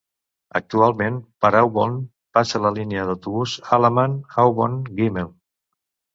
[0.59, 5.33] Actualment, per Aubonne passa la línia d'autobús Allaman- Aubonne- Gimel.